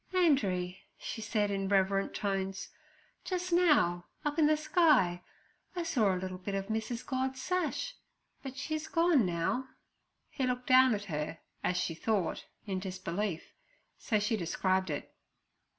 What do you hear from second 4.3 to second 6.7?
in the sky, I saw a little bit of